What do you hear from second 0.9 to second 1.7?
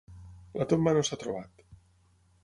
no s'ha trobat.